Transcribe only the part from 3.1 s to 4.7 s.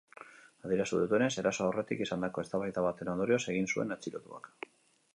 ondorioz egin zuen atxilotuak.